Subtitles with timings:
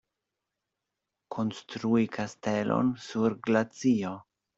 [1.35, 4.15] Konstrui kastelon sur glacio.